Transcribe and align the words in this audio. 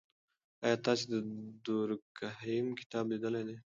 آیا 0.65 0.77
تاسې 0.85 1.03
د 1.13 1.15
دورکهایم 1.65 2.65
کتاب 2.79 3.05
لیدلی 3.11 3.43
دی؟ 3.47 3.55